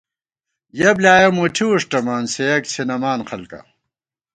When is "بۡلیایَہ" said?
0.95-1.35